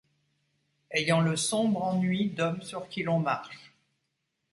Ayant 0.91 1.21
le 1.21 1.35
sombre 1.35 1.83
ennui 1.83 2.31
d'hommes 2.31 2.63
sur 2.63 2.89
qui 2.89 3.03
l'on 3.03 3.19
marche 3.19 3.71